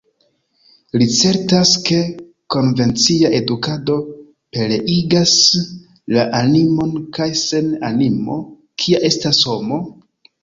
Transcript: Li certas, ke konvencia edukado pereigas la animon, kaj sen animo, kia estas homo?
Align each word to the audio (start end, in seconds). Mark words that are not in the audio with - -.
Li 0.99 1.07
certas, 1.15 1.71
ke 1.89 1.97
konvencia 2.55 3.29
edukado 3.39 3.97
pereigas 4.57 5.35
la 6.17 6.23
animon, 6.39 6.97
kaj 7.19 7.27
sen 7.43 7.67
animo, 7.91 8.39
kia 8.85 9.03
estas 9.11 9.43
homo? 9.51 9.79